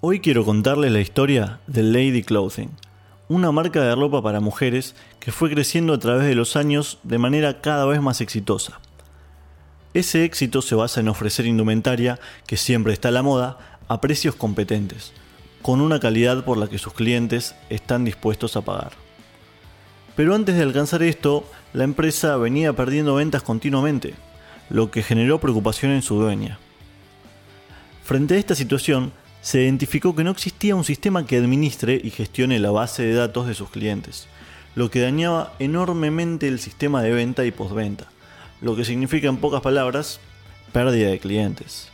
[0.00, 2.70] Hoy quiero contarles la historia de Lady Clothing,
[3.28, 7.18] una marca de ropa para mujeres que fue creciendo a través de los años de
[7.18, 8.78] manera cada vez más exitosa.
[9.94, 14.36] Ese éxito se basa en ofrecer indumentaria que siempre está a la moda a precios
[14.36, 15.12] competentes,
[15.62, 18.92] con una calidad por la que sus clientes están dispuestos a pagar.
[20.14, 24.14] Pero antes de alcanzar esto, la empresa venía perdiendo ventas continuamente,
[24.70, 26.60] lo que generó preocupación en su dueña.
[28.04, 32.58] Frente a esta situación, se identificó que no existía un sistema que administre y gestione
[32.58, 34.26] la base de datos de sus clientes,
[34.74, 38.08] lo que dañaba enormemente el sistema de venta y postventa,
[38.60, 40.20] lo que significa en pocas palabras
[40.72, 41.90] pérdida de clientes.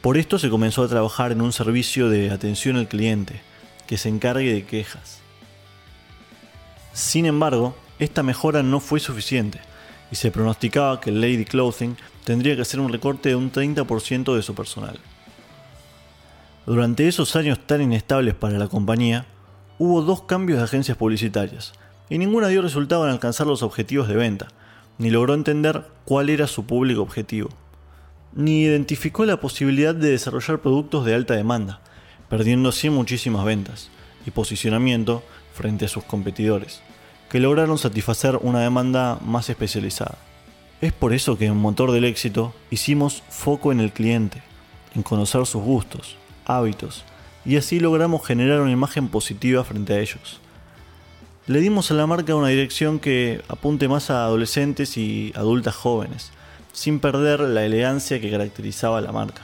[0.00, 3.40] Por esto se comenzó a trabajar en un servicio de atención al cliente
[3.86, 5.20] que se encargue de quejas.
[6.92, 9.60] Sin embargo, esta mejora no fue suficiente
[10.10, 14.42] y se pronosticaba que Lady Clothing tendría que hacer un recorte de un 30% de
[14.42, 14.98] su personal.
[16.66, 19.24] Durante esos años tan inestables para la compañía,
[19.78, 21.72] hubo dos cambios de agencias publicitarias,
[22.10, 24.48] y ninguna dio resultado en alcanzar los objetivos de venta,
[24.98, 27.50] ni logró entender cuál era su público objetivo,
[28.34, 31.78] ni identificó la posibilidad de desarrollar productos de alta demanda,
[32.28, 33.88] perdiendo así muchísimas ventas
[34.26, 35.22] y posicionamiento
[35.54, 36.80] frente a sus competidores,
[37.30, 40.18] que lograron satisfacer una demanda más especializada.
[40.80, 44.42] Es por eso que en Motor del Éxito hicimos foco en el cliente,
[44.96, 46.16] en conocer sus gustos,
[46.46, 47.04] hábitos,
[47.44, 50.40] y así logramos generar una imagen positiva frente a ellos.
[51.46, 56.32] Le dimos a la marca una dirección que apunte más a adolescentes y adultas jóvenes,
[56.72, 59.42] sin perder la elegancia que caracterizaba a la marca.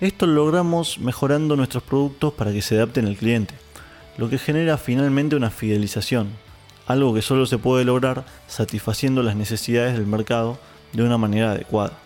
[0.00, 3.54] Esto lo logramos mejorando nuestros productos para que se adapten al cliente,
[4.16, 6.28] lo que genera finalmente una fidelización,
[6.86, 10.58] algo que solo se puede lograr satisfaciendo las necesidades del mercado
[10.92, 11.98] de una manera adecuada.